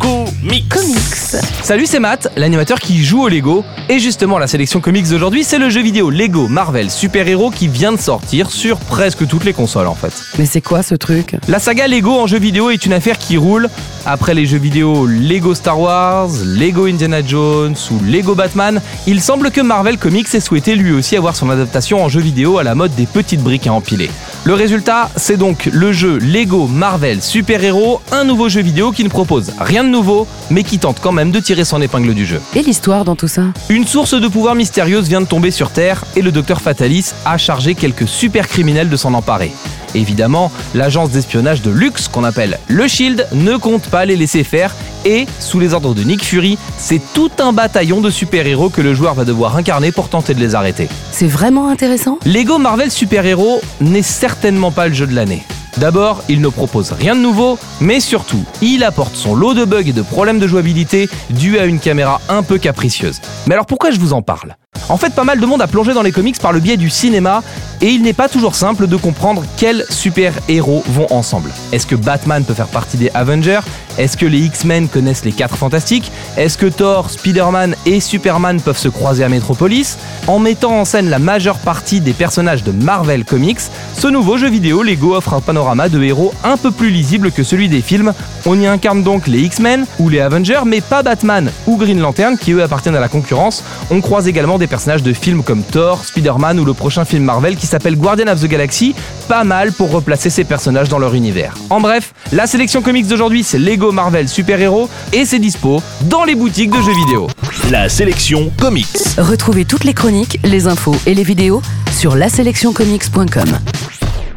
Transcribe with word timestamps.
Comics. 0.00 0.68
Comics. 0.70 1.44
Salut, 1.62 1.84
c'est 1.86 1.98
Matt, 1.98 2.32
l'animateur 2.36 2.80
qui 2.80 3.04
joue 3.04 3.22
au 3.22 3.28
Lego. 3.28 3.64
Et 3.88 3.98
justement, 3.98 4.38
la 4.38 4.46
sélection 4.46 4.80
comics 4.80 5.08
d'aujourd'hui, 5.08 5.44
c'est 5.44 5.58
le 5.58 5.68
jeu 5.68 5.82
vidéo 5.82 6.08
Lego 6.08 6.48
Marvel 6.48 6.90
Super 6.90 7.28
Hero 7.28 7.50
qui 7.50 7.68
vient 7.68 7.92
de 7.92 8.00
sortir 8.00 8.50
sur 8.50 8.78
presque 8.78 9.26
toutes 9.28 9.44
les 9.44 9.52
consoles 9.52 9.86
en 9.86 9.94
fait. 9.94 10.12
Mais 10.38 10.46
c'est 10.46 10.60
quoi 10.60 10.82
ce 10.82 10.94
truc? 10.94 11.36
La 11.48 11.58
saga 11.58 11.86
Lego 11.86 12.18
en 12.18 12.26
jeu 12.26 12.38
vidéo 12.38 12.70
est 12.70 12.86
une 12.86 12.92
affaire 12.92 13.18
qui 13.18 13.36
roule. 13.36 13.68
Après 14.06 14.32
les 14.32 14.46
jeux 14.46 14.58
vidéo 14.58 15.06
Lego 15.06 15.54
Star 15.54 15.78
Wars, 15.78 16.30
Lego 16.44 16.86
Indiana 16.86 17.20
Jones 17.24 17.76
ou 17.90 18.02
Lego 18.04 18.34
Batman, 18.34 18.80
il 19.06 19.20
semble 19.20 19.50
que 19.50 19.60
Marvel 19.60 19.98
Comics 19.98 20.34
ait 20.34 20.40
souhaité 20.40 20.74
lui 20.74 20.92
aussi 20.92 21.16
avoir 21.16 21.36
son 21.36 21.50
adaptation 21.50 22.02
en 22.02 22.08
jeu 22.08 22.20
vidéo 22.20 22.58
à 22.58 22.62
la 22.62 22.74
mode 22.74 22.94
des 22.94 23.06
petites 23.06 23.42
briques 23.42 23.66
à 23.66 23.72
empiler. 23.72 24.10
Le 24.44 24.54
résultat, 24.54 25.10
c'est 25.16 25.36
donc 25.36 25.68
le 25.70 25.92
jeu 25.92 26.16
Lego 26.18 26.66
Marvel 26.66 27.20
Super 27.20 27.62
Hero, 27.62 28.00
un 28.10 28.24
nouveau 28.24 28.48
jeu 28.48 28.62
vidéo 28.62 28.90
qui 28.90 29.04
ne 29.04 29.10
propose 29.10 29.52
rien 29.60 29.84
de 29.84 29.89
nouveau, 29.90 30.26
mais 30.50 30.64
qui 30.64 30.78
tente 30.78 31.00
quand 31.00 31.12
même 31.12 31.30
de 31.30 31.40
tirer 31.40 31.64
son 31.64 31.80
épingle 31.82 32.14
du 32.14 32.24
jeu. 32.24 32.40
Et 32.54 32.62
l'histoire 32.62 33.04
dans 33.04 33.16
tout 33.16 33.28
ça 33.28 33.44
Une 33.68 33.86
source 33.86 34.14
de 34.14 34.28
pouvoir 34.28 34.54
mystérieuse 34.54 35.08
vient 35.08 35.20
de 35.20 35.26
tomber 35.26 35.50
sur 35.50 35.70
Terre 35.70 36.04
et 36.16 36.22
le 36.22 36.32
docteur 36.32 36.60
Fatalis 36.60 37.12
a 37.24 37.36
chargé 37.38 37.74
quelques 37.74 38.08
super 38.08 38.48
criminels 38.48 38.88
de 38.88 38.96
s'en 38.96 39.14
emparer. 39.14 39.52
Évidemment, 39.94 40.52
l'agence 40.74 41.10
d'espionnage 41.10 41.62
de 41.62 41.70
luxe 41.70 42.08
qu'on 42.08 42.24
appelle 42.24 42.58
le 42.68 42.86
Shield 42.86 43.26
ne 43.32 43.56
compte 43.56 43.88
pas 43.88 44.04
les 44.04 44.16
laisser 44.16 44.44
faire 44.44 44.74
et, 45.04 45.26
sous 45.38 45.58
les 45.58 45.74
ordres 45.74 45.94
de 45.94 46.02
Nick 46.02 46.24
Fury, 46.24 46.58
c'est 46.78 47.00
tout 47.14 47.30
un 47.38 47.52
bataillon 47.52 48.00
de 48.00 48.10
super-héros 48.10 48.68
que 48.68 48.82
le 48.82 48.94
joueur 48.94 49.14
va 49.14 49.24
devoir 49.24 49.56
incarner 49.56 49.92
pour 49.92 50.08
tenter 50.08 50.34
de 50.34 50.40
les 50.40 50.54
arrêter. 50.54 50.88
C'est 51.10 51.26
vraiment 51.26 51.68
intéressant 51.68 52.18
Lego 52.24 52.58
Marvel 52.58 52.90
Super 52.90 53.26
Hero 53.26 53.60
n'est 53.80 54.02
certainement 54.02 54.70
pas 54.70 54.88
le 54.88 54.94
jeu 54.94 55.06
de 55.06 55.14
l'année. 55.14 55.44
D'abord, 55.76 56.22
il 56.28 56.40
ne 56.40 56.48
propose 56.48 56.92
rien 56.92 57.14
de 57.14 57.20
nouveau, 57.20 57.58
mais 57.80 58.00
surtout, 58.00 58.44
il 58.60 58.84
apporte 58.84 59.14
son 59.14 59.34
lot 59.34 59.54
de 59.54 59.64
bugs 59.64 59.86
et 59.86 59.92
de 59.92 60.02
problèmes 60.02 60.38
de 60.38 60.46
jouabilité 60.46 61.08
dus 61.30 61.58
à 61.58 61.64
une 61.64 61.78
caméra 61.78 62.20
un 62.28 62.42
peu 62.42 62.58
capricieuse. 62.58 63.20
Mais 63.46 63.54
alors 63.54 63.66
pourquoi 63.66 63.90
je 63.90 64.00
vous 64.00 64.12
en 64.12 64.22
parle? 64.22 64.56
En 64.88 64.96
fait, 64.96 65.14
pas 65.14 65.24
mal 65.24 65.40
de 65.40 65.46
monde 65.46 65.62
a 65.62 65.66
plongé 65.66 65.94
dans 65.94 66.02
les 66.02 66.12
comics 66.12 66.38
par 66.38 66.52
le 66.52 66.60
biais 66.60 66.76
du 66.76 66.90
cinéma, 66.90 67.42
et 67.80 67.88
il 67.88 68.02
n'est 68.02 68.12
pas 68.12 68.28
toujours 68.28 68.54
simple 68.54 68.86
de 68.86 68.96
comprendre 68.96 69.44
quels 69.56 69.84
super-héros 69.88 70.82
vont 70.88 71.06
ensemble. 71.10 71.50
Est-ce 71.72 71.86
que 71.86 71.94
Batman 71.94 72.44
peut 72.44 72.54
faire 72.54 72.68
partie 72.68 72.96
des 72.96 73.10
Avengers? 73.14 73.60
Est-ce 73.98 74.16
que 74.16 74.26
les 74.26 74.38
X-Men 74.38 74.88
connaissent 74.88 75.24
les 75.24 75.32
4 75.32 75.56
fantastiques? 75.56 76.10
Est-ce 76.36 76.56
que 76.56 76.66
Thor, 76.66 77.10
Spider-Man 77.10 77.74
et 77.86 78.00
Superman 78.00 78.60
peuvent 78.60 78.78
se 78.78 78.88
croiser 78.88 79.24
à 79.24 79.28
Metropolis? 79.28 79.98
En 80.26 80.38
mettant 80.38 80.78
en 80.78 80.84
scène 80.84 81.10
la 81.10 81.18
majeure 81.18 81.58
partie 81.58 82.00
des 82.00 82.12
personnages 82.12 82.62
de 82.62 82.72
Marvel 82.72 83.24
Comics, 83.24 83.60
ce 83.98 84.08
nouveau 84.08 84.38
jeu 84.38 84.48
vidéo 84.48 84.82
Lego 84.82 85.14
offre 85.14 85.34
un 85.34 85.40
panorama 85.40 85.88
de 85.88 86.02
héros 86.02 86.32
un 86.44 86.56
peu 86.56 86.70
plus 86.70 86.90
lisible 86.90 87.32
que 87.32 87.42
celui 87.42 87.68
des 87.68 87.82
films. 87.82 88.12
On 88.46 88.58
y 88.58 88.66
incarne 88.66 89.02
donc 89.02 89.26
les 89.26 89.40
X-Men 89.40 89.84
ou 89.98 90.08
les 90.08 90.20
Avengers, 90.20 90.62
mais 90.64 90.80
pas 90.80 91.02
Batman 91.02 91.50
ou 91.66 91.76
Green 91.76 92.00
Lantern 92.00 92.38
qui 92.38 92.52
eux 92.52 92.62
appartiennent 92.62 92.96
à 92.96 93.00
la 93.00 93.08
concurrence. 93.08 93.64
On 93.90 94.00
croise 94.00 94.28
également 94.28 94.58
des 94.58 94.66
personnages 94.66 95.02
de 95.02 95.12
films 95.12 95.42
comme 95.42 95.62
Thor, 95.62 96.04
Spider-Man 96.04 96.60
ou 96.60 96.64
le 96.64 96.74
prochain 96.74 97.04
film 97.04 97.24
Marvel 97.24 97.56
qui 97.56 97.66
s'appelle 97.70 97.96
Guardian 97.96 98.28
of 98.28 98.40
the 98.40 98.46
Galaxy, 98.46 98.94
pas 99.28 99.44
mal 99.44 99.72
pour 99.72 99.90
replacer 99.90 100.30
ces 100.30 100.44
personnages 100.44 100.88
dans 100.88 100.98
leur 100.98 101.14
univers. 101.14 101.54
En 101.70 101.80
bref, 101.80 102.12
la 102.32 102.46
sélection 102.46 102.82
comics 102.82 103.06
d'aujourd'hui 103.06 103.44
c'est 103.44 103.58
Lego 103.58 103.92
Marvel 103.92 104.28
Super 104.28 104.60
Hero 104.60 104.88
et 105.12 105.24
c'est 105.24 105.38
dispo 105.38 105.82
dans 106.02 106.24
les 106.24 106.34
boutiques 106.34 106.70
de 106.70 106.82
jeux 106.82 106.94
vidéo. 107.06 107.28
La 107.70 107.88
sélection 107.88 108.50
comics. 108.60 108.86
Retrouvez 109.18 109.64
toutes 109.64 109.84
les 109.84 109.94
chroniques, 109.94 110.38
les 110.44 110.66
infos 110.66 110.96
et 111.06 111.14
les 111.14 111.24
vidéos 111.24 111.62
sur 111.92 112.16
laselectioncomics.com. 112.16 113.89